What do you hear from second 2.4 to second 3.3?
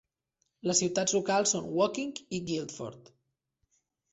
Guildford.